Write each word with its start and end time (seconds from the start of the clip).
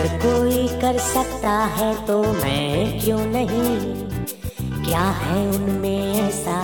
अगर 0.00 0.18
कोई 0.18 0.66
कर 0.80 0.98
सकता 0.98 1.50
है 1.50 2.06
तो 2.06 2.22
मैं 2.22 3.00
क्यों 3.00 3.18
नहीं? 3.26 3.76
क्या 4.84 5.00
है 5.00 5.48
उनमें 5.48 6.14
ऐसा 6.20 6.54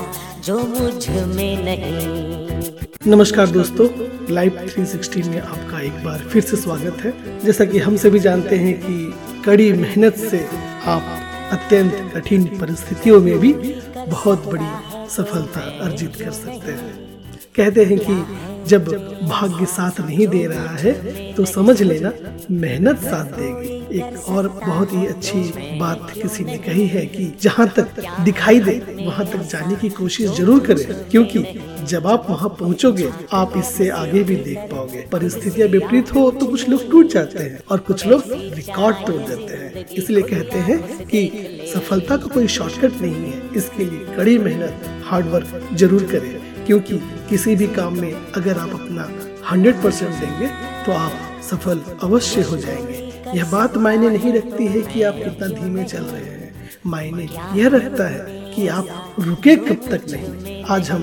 जो 0.45 0.59
मुझमें 0.59 1.65
नहीं? 1.65 2.73
नमस्कार 3.07 3.47
दोस्तों 3.47 3.89
लाइव 4.35 4.59
360 4.61 5.25
में 5.27 5.41
आपका 5.41 5.81
एक 5.81 6.03
बार 6.05 6.19
फिर 6.19 6.43
से 6.43 6.57
स्वागत 6.57 7.05
है। 7.05 7.13
जैसा 7.45 7.65
कि 7.65 7.79
हम 7.79 7.97
सभी 7.97 8.19
जानते 8.19 8.59
हैं 8.59 8.75
कि 8.81 9.13
कड़ी 9.45 9.73
मेहनत 9.73 10.17
से 10.17 10.45
आप 10.87 11.03
अत्यंत 11.53 12.13
कठिन 12.15 12.45
परिस्थितियों 12.59 13.21
में 13.21 13.39
भी 13.39 13.53
बहुत 14.09 14.47
बड़ी 14.47 15.09
सफलता 15.11 15.61
अर्जित 15.85 16.17
कर 16.17 16.31
सकते 16.31 16.73
हैं। 16.73 16.95
कहते 17.57 17.85
हैं 17.85 17.99
कि 17.99 18.15
जब 18.69 18.89
भाग्य 19.25 19.67
साथ 19.67 20.01
नहीं 20.01 20.27
दे 20.27 20.47
रहा 20.47 20.77
है 20.77 21.33
तो 21.35 21.45
समझ 21.47 21.81
लेना 21.83 22.13
मेहनत 22.53 22.99
साथ 23.01 23.33
देगी। 23.33 23.75
एक 23.99 24.29
और 24.29 24.49
बहुत 24.57 24.93
ही 24.93 25.07
अच्छी 25.07 25.41
बात 25.79 26.11
किसी 26.13 26.45
ने 26.45 26.57
कही 26.59 26.87
है 26.89 27.05
कि 27.07 27.33
जहाँ 27.43 27.67
तक 27.77 28.01
दिखाई 28.25 28.61
दे, 28.61 28.73
वहाँ 28.99 29.27
तक 29.27 29.43
जाने 29.51 29.77
की 29.77 29.89
कोशिश 29.91 30.31
ज़रूर 30.31 30.61
करें, 30.67 30.85
क्योंकि 31.11 31.45
जब 31.85 32.07
आप 32.07 32.27
वहाँ 32.31 32.49
पहुँचोगे, 32.61 33.11
आप 33.33 33.53
इससे 33.57 33.89
आगे 33.91 34.23
भी 34.23 34.37
देख 34.39 34.59
पाओगे। 34.71 35.07
परिस्थितियाँ 35.13 35.69
विपरीत 35.69 36.15
हो 36.15 36.31
तो 36.31 36.47
कुछ 36.47 36.69
लोग 36.69 36.91
टूट 36.91 37.13
जाते 37.13 37.39
हैं 37.39 37.61
और 37.71 37.79
कुछ 37.81 38.07
लोग 38.07 38.23
रिकॉर्ड 38.31 38.97
तोड़ 39.07 39.21
देते 39.21 39.55
हैं। 39.55 39.87
इसलिए 39.89 40.23
कहते 40.25 40.59
हैं 40.61 41.07
कि 41.07 41.71
सफलता 41.75 42.17
का 42.17 42.35
कोई 42.35 42.49
शॉर्टकट 42.49 43.01
नहीं 43.03 43.25
है। 43.25 43.43
इसके 43.57 43.85
लिए 43.85 44.17
कड़ी 44.17 44.39
मेहनत 44.39 45.05
हार्डवर्क 45.07 45.61
ज़रूर 45.75 46.03
करें। 46.13 46.35
क्योंकि 46.67 46.99
किसी 47.29 47.57
भी 47.57 47.67
काम 47.67 48.01
में 48.01 48.33
अगर 48.33 48.59
आप 48.59 48.71
अपना 48.71 49.09
100 49.53 49.83
परसेंट 49.83 50.15
देंगे 50.15 50.47
तो 50.87 50.93
आप 50.93 51.13
सफल 51.51 51.83
अवश्य 52.03 52.43
हो 52.43 52.57
जाएँगे। 52.57 53.13
यह 53.35 53.51
बात 53.51 53.77
मायने 53.77 54.09
नहीं 54.11 54.33
रखती 54.33 54.67
है 54.67 54.83
कि 54.83 55.03
आप 55.03 55.15
कितना 55.15 55.47
धीमे 55.47 55.85
चल 55.85 56.03
रहे 56.03 56.23
हैं। 56.23 56.71
मायने 56.87 57.29
यह 57.55 57.69
रखता 57.69 58.09
है 58.09 58.55
कि 58.55 58.69
आप 58.69 59.15
रुके 59.21 59.57
कब 59.57 59.89
तक 59.91 60.11
नहीं। 60.11 60.65
आज 60.65 60.91
हम 60.91 61.03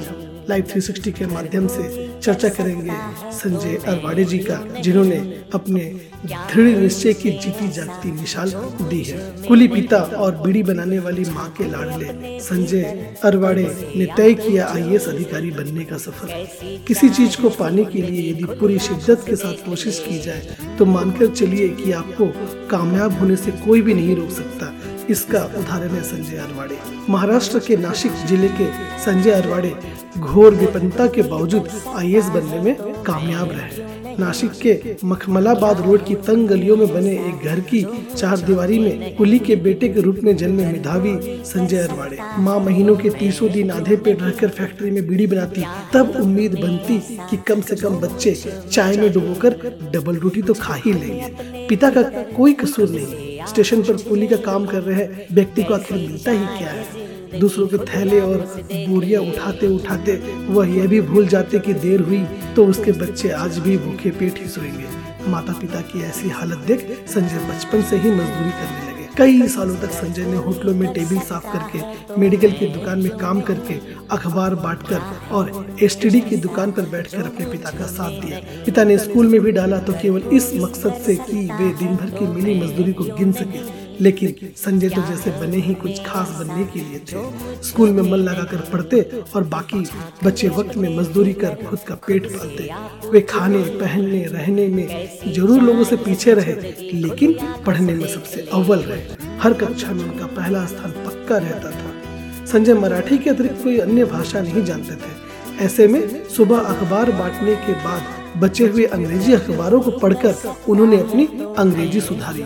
लाइव 0.50 0.64
360 0.68 1.12
के 1.12 1.26
माध्यम 1.26 1.68
से 1.68 2.08
चर्चा 2.24 2.50
करेंगे 2.50 2.92
संजय 3.34 3.76
अरवाड़े 3.88 4.24
जी 4.24 4.38
का, 4.40 4.56
जिन्होंने 4.82 5.18
अपने 5.54 5.84
दृढ़ 6.26 6.78
निश्चय 6.78 7.14
की 7.14 7.32
जीती 7.34 7.68
जागती 7.68 8.12
मिसाल 8.12 8.52
दी 8.82 9.02
है। 9.04 9.18
कुली 9.48 9.68
पिता 9.68 9.98
और 9.98 10.36
बीड़ी 10.38 10.64
बनाने 10.64 11.00
वाली 11.00 11.26
माँ 11.30 11.50
के 11.58 11.70
लाडले 11.72 12.40
संजय 12.40 12.84
अरवाड़े 13.24 13.64
ने 13.96 14.06
तय 14.18 14.34
किया 14.34 14.68
आई 14.68 14.98
अधिकारी 14.98 15.52
बनने 15.52 15.84
का 15.86 15.98
सफ़र। 15.98 16.84
किसी 16.88 17.10
चीज़ 17.10 17.42
को 17.42 17.50
पाने 17.50 17.84
के 17.86 18.02
लिए 18.02 18.30
यदि 18.32 18.46
पूरी 18.60 18.80
शिद्दत 18.80 19.26
के 19.28 19.36
साथ 19.36 19.66
कोशिश 19.66 20.00
की 20.00 20.20
जाए 20.20 20.76
तो 20.80 20.86
मानकर 20.86 21.28
चलिए 21.28 21.68
कि 21.76 21.92
आपको 21.92 22.26
कामयाब 22.70 23.20
होने 23.20 23.36
से 23.36 23.52
कोई 23.66 23.82
भी 23.82 23.94
नहीं 23.94 24.16
रोक 24.16 24.30
सकता। 24.32 24.74
इसका 25.10 25.44
उदाहरण 25.58 25.90
है 25.90 26.02
संजय 26.04 26.38
अरवाड़े 26.38 26.78
महाराष्ट्र 27.10 27.60
के 27.60 27.78
नासिक 27.78 28.12
ज़िले 28.28 28.48
के 28.60 28.68
संजय 29.06 29.32
अरवाड़े 29.32 29.74
घोर 30.18 30.56
विपन्नता 30.56 31.08
के 31.08 31.22
बावजूद 31.24 31.70
आईएएस 31.96 32.26
बनने 32.30 32.60
में 32.62 33.04
कामयाब 33.04 33.52
रहे। 33.52 33.92
नासिक 34.20 34.52
के 34.62 34.96
मखमलाबाद 35.06 35.80
रोड 35.82 36.04
की 36.06 36.16
तंग 36.26 36.48
गलियों 36.48 36.76
में 36.78 36.88
बने 36.94 37.12
एक 37.30 37.46
घर 37.46 37.60
की 37.70 37.82
चार 38.16 38.38
दीवारी 38.40 38.78
में 38.80 39.16
कुली 39.16 39.40
के 39.40 39.56
बेटे 39.58 39.88
के 39.90 40.02
रूप 40.02 40.20
में 40.24 40.36
जन्मे 40.38 40.66
मेधावी 40.66 41.16
संजय 41.46 41.78
अरवाड़े 41.78 42.18
माँ 42.40 42.60
महीनों 42.60 42.96
के 42.98 43.10
तीसों 43.10 43.50
दिन 43.52 43.72
आधे 43.72 43.96
पेट 43.98 44.22
रहकर 44.22 44.50
फैक्ट्री 44.50 44.92
में 44.92 45.08
बीड़ी 45.08 45.28
बनाती, 45.28 45.64
तब 45.94 46.16
उम्मीद 46.22 46.60
बनती 46.62 47.00
कि 47.30 47.38
कम 47.48 47.62
से 47.62 47.76
कम 47.76 47.98
बच्चे 48.02 48.36
चाय 48.72 48.98
में 48.98 49.12
डुबोकर 49.14 49.60
डबल 49.94 50.18
रोटी 50.18 50.42
तो 50.42 50.54
खा 50.54 50.76
ही 50.76 50.94
लेंगे। 50.94 51.66
पिता 51.70 51.90
का 51.90 52.02
कोई 52.38 52.54
कसूर 52.54 52.90
नहीं। 52.90 53.23
स्टेशन 53.50 53.82
पर 53.82 53.98
कुली 53.98 54.28
का 54.28 54.36
काम 54.36 54.66
कर 54.66 54.82
रहे 54.82 55.06
व्यक्ति 55.32 55.64
को 55.64 55.74
आखिर 55.74 55.98
मिलता 55.98 56.32
ही 56.32 56.46
क्या 56.58 56.70
है? 56.70 57.40
दूसरों 57.40 57.68
के 57.68 57.78
थैले 57.78 58.20
और 58.20 58.38
बोरिया 58.74 59.22
उठाते 59.22 59.68
उठाते 59.68 60.16
वह 60.54 60.70
यह 60.70 60.88
भी 60.88 61.02
भूल 61.02 61.28
जाते 61.28 61.60
कि 61.60 61.74
देर 61.74 62.02
हुई 62.02 62.24
तो 62.56 62.66
उसके 62.66 62.92
बच्चे 62.92 63.30
आज 63.30 63.58
भी 63.58 63.78
भूखे 63.78 64.10
पेट 64.10 64.40
ही 64.40 64.48
सोएँगे। 64.50 65.30
माता 65.32 65.54
पिता 65.54 65.82
की 65.82 66.04
ऐसी 66.04 66.30
हालत 66.30 66.58
देख 66.68 66.88
संजय 67.08 67.48
बचपन 67.50 67.82
से 67.82 67.98
ही 67.98 68.12
मजदूरी 68.12 68.52
करने 68.52 68.92
लगे 68.92 68.93
कई 69.18 69.48
सालों 69.48 69.76
तक 69.76 69.92
संजय 69.92 70.26
ने 70.26 70.38
होटलों 70.38 70.74
में 70.76 70.92
टेबल 70.94 71.18
साफ़ 71.20 71.46
करके, 71.54 72.20
मेडिकल 72.20 72.52
की 72.52 72.68
दुकान 72.68 73.00
में 73.00 73.18
काम 73.18 73.42
करके 73.42 73.74
अखबार 74.12 74.56
बांटकर 74.56 75.02
और 75.32 75.78
एसटीडी 75.84 76.22
की 76.22 76.38
दुकान 76.38 76.72
पर 76.72 76.90
बैठकर 76.90 77.24
अपने 77.24 77.46
पिता 77.46 77.72
का 77.72 77.88
साथ 77.88 78.20
दिया। 78.22 78.40
पिता 78.66 78.84
ने 78.84 78.98
स्कूल 78.98 79.28
में 79.28 79.40
भी 79.42 79.52
डाला 79.52 79.80
तो 79.80 79.94
केवल 79.94 80.24
इस 80.34 80.52
मकसद 80.56 81.02
से 81.06 81.16
कि 81.16 81.46
वे 81.52 81.74
दिन 81.80 81.96
भर 81.96 82.10
की 82.10 82.28
मिली 82.28 82.60
मजदूरी 82.62 82.94
को 82.94 83.04
गिन 83.18 83.32
सके। 83.32 83.62
लेकिन 84.02 84.36
संजय 84.58 84.90
तो 84.90 85.02
जैसे 85.02 85.32
बने 85.32 85.58
ही 85.58 85.74
कुछ 85.74 86.04
खास 86.06 86.30
बनने 86.40 86.64
के 86.66 86.80
लिए 86.80 87.00
थे। 87.02 87.62
स्कूल 87.64 87.90
में 87.90 88.02
मन 88.04 88.18
लगाकर 88.20 88.62
पढ़ते 88.72 89.02
और 89.36 89.44
बाकी 89.46 89.84
बच्चे 90.24 90.50
वक्त 90.50 90.76
में 90.78 90.90
मजदूरी 90.98 91.34
कर 91.34 91.56
खुद 91.66 91.80
का 91.80 91.96
पेट 92.08 92.28
पालते। 92.28 92.70
वे 93.10 93.22
खाने, 93.22 93.64
पहनने, 93.80 94.24
रहने 94.26 94.68
में 94.68 95.34
ज़रूर 95.34 95.62
लोगों 95.62 95.84
से 95.84 95.96
पीछे 95.98 96.34
रहे, 96.34 96.54
लेकिन 96.94 97.36
पढ़ने 97.66 97.94
में 97.94 98.08
सबसे 98.08 98.48
अव्वल 98.54 98.80
रहे। 98.82 99.38
हर 99.40 99.54
कक्षा 99.56 99.92
में 99.92 100.04
उनका 100.04 100.26
पहला 100.26 100.66
स्थान 100.66 100.92
पक्का 101.06 101.38
रहता 101.38 101.72
था। 101.72 102.46
संजय 102.46 102.74
मराठी 102.74 103.18
के 103.18 103.30
अतिरिक्त 103.30 103.64
कोई 103.64 103.78
अन्य 103.80 104.06
भाषा 104.06 104.42
नहीं 104.42 104.64
जानते 104.66 104.96
थे। 104.96 105.64
ऐसे 105.66 105.88
में 105.88 106.28
सुबह 106.30 106.58
अखबार 106.60 107.12
बांटने 107.12 107.56
के 107.56 107.74
बाद 107.84 108.22
बचे 108.38 108.66
हुए 108.68 108.86
अंग्रेज़ी 108.86 109.34
अखबारों 109.34 109.80
को 109.82 109.92
पढ़कर 109.92 110.36
उन्होंने 110.70 111.00
अपनी 111.00 111.26
अंग्रेज़ी 111.58 112.02
सुधारी। 112.02 112.44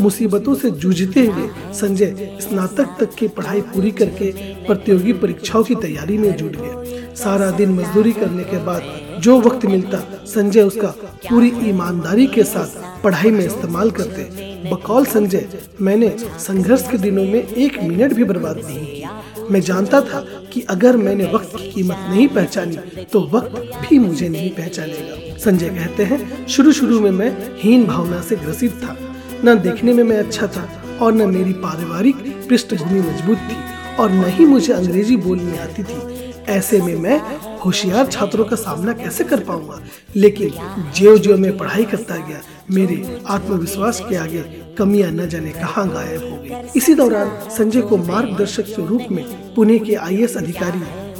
मुसीबतों 0.00 0.54
से 0.54 0.70
जूझते 0.72 1.26
हुए 1.26 1.48
संजय 1.74 2.38
स्नातक 2.40 2.96
तक 3.00 3.14
की 3.14 3.28
पढ़ाई 3.28 3.60
पूरी 3.72 3.90
करके 3.90 4.30
प्रतियोगी 4.66 5.12
परीक्षाओं 5.14 5.62
की 5.64 5.74
तैयारी 5.76 6.18
में 6.18 6.36
जुट 6.36 6.56
गए 6.56 7.14
सारा 7.16 7.50
दिन 7.50 7.70
मजदूरी 7.74 8.12
करने 8.12 8.44
के 8.44 8.64
बाद 8.64 8.82
जो 9.20 9.38
वक्त 9.40 9.64
मिलता, 9.66 9.98
संजय 10.26 10.62
उसका 10.62 10.88
पूरी 11.28 11.48
ईमानदारी 11.68 12.26
के 12.26 12.42
साथ 12.44 13.02
पढ़ाई 13.02 13.30
में 13.30 13.44
इस्तेमाल 13.44 13.90
करते। 13.90 14.22
बकौल 14.70 15.04
संजय, 15.04 15.48
मैंने 15.80 16.08
संघर्ष 16.40 16.88
के 16.90 16.98
दिनों 16.98 17.24
में 17.24 17.42
एक 17.42 17.82
मिनट 17.82 18.12
भी 18.12 18.24
बर्बाद 18.24 18.56
नहीं 18.58 18.86
किया। 18.86 19.48
मैं 19.50 19.60
जानता 19.60 20.00
था 20.02 20.20
कि 20.52 20.60
अगर 20.70 20.96
मैंने 20.96 21.24
वक्त 21.32 21.56
की 21.56 21.70
कीमत 21.72 22.06
नहीं 22.10 22.28
पहचानी 22.28 23.04
तो 23.12 23.20
वक्त 23.32 23.56
भी 23.80 23.98
मुझे 23.98 24.28
नहीं 24.28 24.50
पहचानेगा। 24.50 25.36
संजय 25.38 25.68
कहते 25.70 26.04
हैं 26.04 26.46
शुरू 26.46 26.72
शुरू 26.72 27.00
में 27.00 27.10
मैं 27.12 27.30
हीन 27.60 27.84
भावना 27.86 28.20
से 28.20 28.36
ग्रसित 28.36 28.72
था। 28.82 28.96
न 29.44 29.58
देखने 29.62 29.92
में 29.92 30.02
मैं 30.04 30.18
अच्छा 30.18 30.46
था 30.46 30.68
और 31.02 31.12
न 31.12 31.28
मेरी 31.30 31.52
पारिवारिक 31.52 32.16
पृष्ठभूमि 32.48 33.00
मज़बूत 33.00 33.38
थी 33.38 33.56
और 33.96 34.10
न 34.10 34.24
ही 34.28 34.44
मुझे 34.44 34.72
अंग्रेज़ी 34.72 35.16
बोलनी 35.16 35.56
आती 35.58 35.82
थी। 35.82 36.32
ऐसे 36.48 36.80
में 36.82 36.96
मैं 36.96 37.20
होशियार 37.58 38.06
छात्रों 38.06 38.44
का 38.44 38.56
सामना 38.56 38.92
कैसे 38.92 39.24
कर 39.24 39.40
पाऊँगा? 39.40 39.80
लेकिन 40.16 40.50
ज्यो 40.96 41.16
ज्यो 41.18 41.36
मैं 41.36 41.56
पढ़ाई 41.58 41.84
करता 41.84 42.16
गया, 42.16 42.40
मेरे 42.70 43.20
आत्मविश्वास 43.26 44.00
के 44.00 44.16
आगे 44.16 44.42
कमियाँ 44.78 45.10
न 45.10 45.28
जाने 45.28 45.50
कहाँ 45.50 45.88
गायब 45.88 46.22
हो 46.22 46.36
गई। 46.42 46.78
इसी 46.78 46.94
दौरान 46.94 47.30
संजय 47.50 47.80
को 47.80 47.96
मार्गदर्शक 47.96 48.66
के 48.66 48.86
रूप 48.86 49.02
में 49.10 49.24
पुणे 49.54 49.78
के 49.78 49.94
आई 49.94 50.22
अधिकारी 50.36 50.78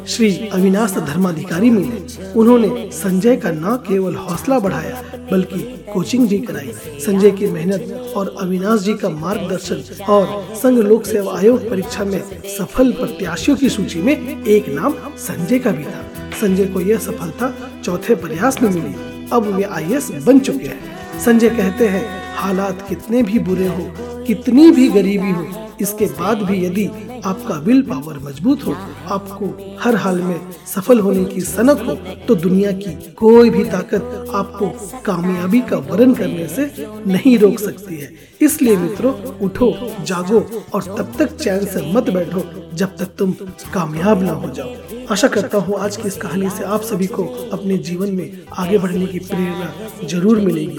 श्री 0.09 0.49
अविनाश 0.53 0.91
धर्माधिकारी 0.91 1.71
मिले। 1.71 2.33
उन्होंने 2.33 2.91
संजय 2.93 3.37
का 3.37 3.51
न 3.51 3.77
केवल 3.89 4.15
हौसला 4.15 4.59
बढ़ाया, 4.59 5.03
बल्कि 5.31 5.59
कोचिंग 5.93 6.29
भी 6.29 6.39
कराई। 6.39 6.73
संजय 7.01 7.31
की 7.31 7.47
मेहनत 7.47 8.13
और 8.17 8.35
अविनाश 8.41 8.81
जी 8.81 8.95
का 8.95 9.09
मार्गदर्शन 9.09 10.05
और 10.09 10.55
संघ 10.57 10.79
लोक 10.79 11.05
सेवा 11.05 11.39
आयोग 11.39 11.69
परीक्षा 11.71 12.05
में 12.05 12.21
सफल 12.59 12.93
प्रत्याशियों 12.93 13.57
की 13.57 13.69
सूची 13.69 14.03
में 14.03 14.45
एक 14.45 14.69
नाम 14.69 14.95
संजय 15.19 15.59
का 15.59 15.71
भी 15.71 15.85
था। 15.85 16.31
संजय 16.41 16.65
को 16.65 16.81
यह 16.81 16.99
सफलता 16.99 17.53
चौथे 17.85 18.15
प्रयास 18.15 18.63
में 18.63 18.71
मिली। 18.71 19.29
अब 19.33 19.47
वे 19.47 19.63
आई 19.63 19.99
बन 20.27 20.39
चुके 20.39 20.67
हैं। 20.67 21.21
संजय 21.21 21.49
कहते 21.49 21.89
हैं, 21.89 22.07
हालात 22.37 22.89
कितने 22.89 23.23
भी 23.23 23.39
बुरे 23.39 23.67
हो, 23.67 23.93
कितनी 24.27 24.71
भी 24.71 24.89
गरीबी 24.89 25.31
हो 25.31 25.66
इसके 25.81 26.07
बाद 26.19 26.43
भी 26.43 26.65
यदि 26.65 26.87
आपका 27.25 27.55
विल 27.61 27.83
पावर 27.83 28.19
मज़बूत 28.19 28.67
हो, 28.67 28.75
आपको 29.07 29.47
हर 29.81 29.97
हाल 29.97 30.21
में 30.23 30.41
सफल 30.67 31.01
होने 31.01 31.25
की 31.25 31.41
सनक 31.43 31.83
हो 31.87 31.95
तो 32.27 32.35
दुनिया 32.37 32.73
की 32.75 32.95
कोई 33.15 33.51
भी 33.51 33.65
ताकत 33.67 34.31
आपको 34.35 34.69
कामयाबी 35.05 35.61
का 35.71 35.77
वरण 35.91 36.15
करने 36.15 36.47
से 36.49 36.71
नहीं 37.07 37.37
रोक 37.39 37.59
सकती 37.61 37.97
है। 37.97 38.11
इसलिए 38.43 38.77
मित्रों, 38.77 39.13
उठो, 39.41 39.73
जागो 40.03 40.41
और 40.75 40.83
तब 40.89 41.13
तक 41.19 41.37
चैन 41.37 41.65
से 41.67 41.93
मत 41.93 42.11
बैठो 42.11 42.45
जब 42.77 42.97
तक 42.97 43.15
तुम 43.19 43.33
कामयाब 43.75 44.23
ना 44.23 44.33
हो 44.33 44.49
जाओ। 44.51 45.05
आशा 45.11 45.29
करता 45.29 45.59
हूँ 45.59 45.79
आज 45.81 45.97
की 45.97 46.09
इस 46.09 46.17
कहानी 46.17 46.51
से 46.51 46.65
आप 46.67 46.83
सभी 46.83 47.07
को 47.09 47.25
अपने 47.53 47.77
जीवन 47.81 48.11
में 48.15 48.45
आगे 48.55 48.79
बढ़ने 48.79 49.07
की 49.07 49.19
प्रेरणा 49.21 50.07
ज़रूर 50.09 50.41
मिलेगी। 50.41 50.79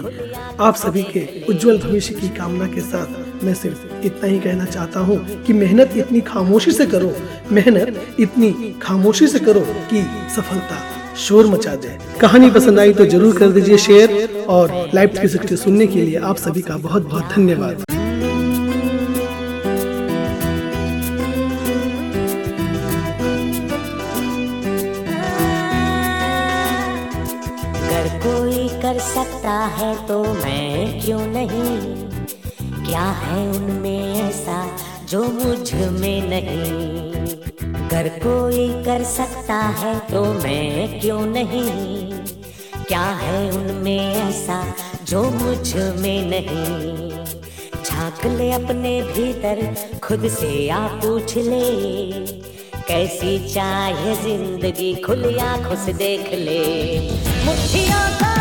आप 0.60 0.76
सभी 0.76 1.04
के 1.06 1.28
उज्जवल 1.50 1.78
भविष्य 1.80 2.14
की 2.16 2.30
कामना 2.38 2.68
के 2.68 2.82
साथ 2.82 3.27
मैं 3.44 3.54
सिर्फ़ 3.54 4.06
इतना 4.06 4.28
ही 4.28 4.40
कहना 4.40 4.66
चाहता 4.66 5.00
हूँ 5.00 5.18
कि 5.44 5.54
मेहनत 5.54 5.98
इतनी 5.98 6.22
खामोशी 6.22 6.72
से 6.72 6.86
करो। 6.86 7.14
मेहनत 7.52 8.20
इतनी 8.20 8.52
खामोशी 8.82 9.28
से 9.28 9.40
करो 9.40 9.60
कि 9.60 10.02
सफलता 10.36 10.80
शोर 11.16 11.48
मचा 11.48 11.76
दे 11.76 11.98
कहानी 12.22 12.50
पसंद 12.52 12.80
आई 12.80 12.94
तो 12.94 13.06
ज़रूर 13.06 13.38
कर 13.38 13.52
दीजिए 13.52 13.78
शेयर 13.78 14.46
और 14.50 14.90
लाइव 14.94 15.10
360 15.16 15.56
सुनने 15.56 15.88
के 15.88 16.02
लिए 16.02 16.18
आप 16.32 16.38
सभी 16.38 16.62
का 16.62 16.78
बहुत 16.78 17.10
बहुत 17.10 17.34
धन्यवाद 17.36 17.84
कर 28.82 29.00
सकता 29.00 29.52
है 29.78 30.08
तो 30.08 30.24
मैं 30.24 31.02
क्यों 31.06 31.26
नहीं? 31.28 32.17
क्या 32.88 33.04
है 33.04 33.50
उनमें 33.50 34.30
ऐसा 34.30 34.78
जो 35.10 35.24
मुझमें 35.24 36.30
नहीं? 36.30 37.26
अगर 37.74 38.08
कोई 38.08 38.70
कर 38.84 39.04
सकता 39.04 39.54
है 39.54 40.00
तो 40.00 40.24
मैं 40.34 41.00
क्यों 41.00 41.22
नहीं? 41.22 42.12
क्या 42.84 43.02
है 43.02 43.52
उनमें 43.52 44.16
ऐसा 44.16 44.76
जो 45.04 45.24
मुझमें 45.24 46.30
नहीं? 46.30 47.10
झाँक 47.84 48.26
ले 48.26 48.52
अपने 48.52 49.02
भीतर, 49.02 49.76
खुद 50.04 50.28
से 50.28 50.70
आ 50.70 50.88
पूछ 50.88 51.38
ले। 51.38 51.66
कैसी 52.88 53.54
चाहे 53.54 54.16
ज़िंदगी, 54.16 54.96
खुली 54.96 55.38
आँखों 55.38 55.76
से 55.76 55.94
देख 55.94 56.34
ले। 56.34 56.64
मुट्ठियों 57.46 58.08
को 58.18 58.37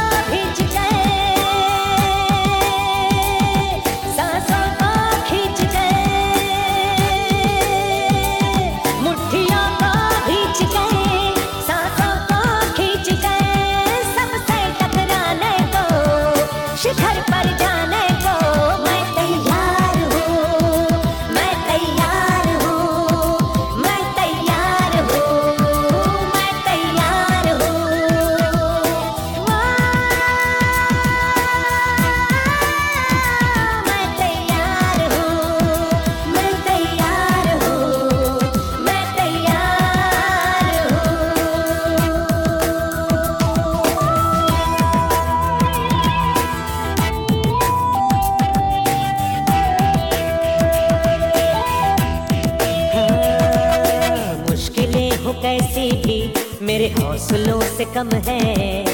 मेरे 56.86 57.02
हौसलों 57.02 57.60
से 57.76 57.84
कम 57.84 58.10
है, 58.26 58.84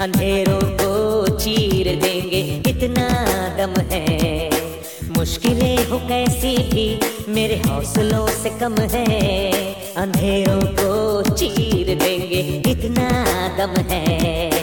अंधेरों 0.00 0.60
को 0.80 1.36
चीर 1.36 1.86
देंगे, 2.00 2.40
इतना 2.70 3.08
दम 3.58 3.74
है। 3.90 4.48
मुश्किलें 5.18 5.84
हो 5.86 5.98
कैसी 5.98 6.56
भी 6.70 6.86
मेरे 7.28 7.56
हौसलों 7.66 8.26
से 8.28 8.50
कम 8.50 8.76
है, 8.92 9.04
अंधेरों 9.96 10.60
को 10.80 11.34
चीर 11.34 11.94
देंगे, 11.94 12.40
इतना 12.70 13.08
दम 13.58 13.74
है। 13.90 14.60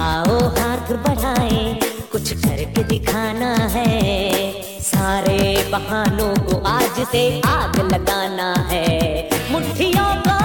आओ 0.00 0.38
हाथ 0.56 0.92
बढ़ाए, 1.04 1.78
कुछ 2.12 2.32
करके 2.38 2.84
दिखाना 2.84 3.54
है। 3.74 3.90
सारे 4.82 5.70
बहानों 5.70 6.34
को 6.44 6.64
आज 6.68 7.06
से 7.12 7.40
आग 7.46 7.76
लगाना 7.92 8.52
है। 8.70 9.28
मुट्ठियों 9.52 10.10
को 10.22 10.41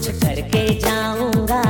कुछ 0.00 0.20
करके 0.20 0.62
जाऊँगा। 0.80 1.62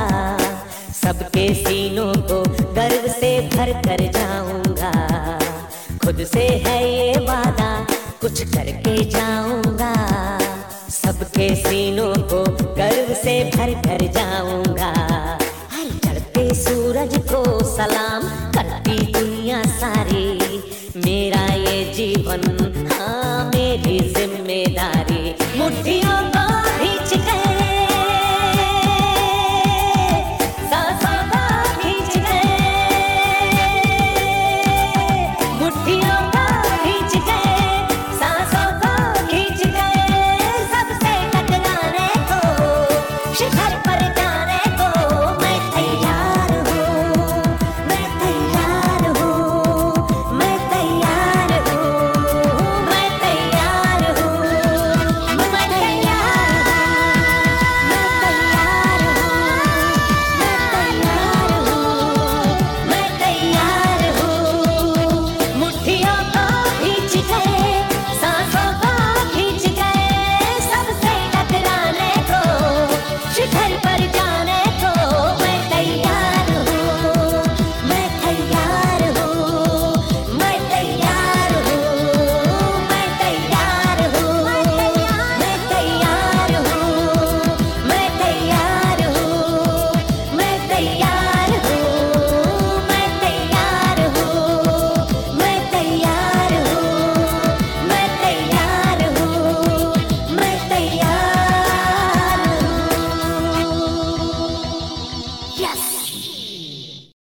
सबके 0.95 1.43
सीनों 1.53 2.13
को 2.29 2.37
गर्व 2.75 3.07
से 3.11 3.31
भर 3.47 3.71
कर 3.87 4.01
जाऊँगा। 4.11 4.91
खुद 6.03 6.23
से 6.25 6.45
है 6.65 6.77
ये 6.83 7.25
वादा, 7.25 7.69
कुछ 8.21 8.43
करके 8.53 8.95
जाऊँगा। 9.09 9.91
सबके 10.91 11.53
सीनों 11.55 12.13
को 12.31 12.43
गर्व 12.75 13.13
से 13.13 13.35
भर 13.55 13.73
कर 13.81 14.07
जाऊँगा। 14.13 14.91
हर 15.73 15.89
चढ़ते 16.05 16.53
सूरज 16.55 17.17
को 17.33 17.43
सलाम 17.67 18.29
करती 18.55 18.97
दुनिया 19.11 19.61
सारी। 19.75 20.25
मेरा 20.97 21.45
ये 21.55 21.83
जीवन 21.93 22.49
हाँ 22.93 23.49
मेरी 23.49 23.99
ज़िम्मेदारी। 24.13 25.35
मुट्ठियों 25.59 26.19
को 26.29 26.49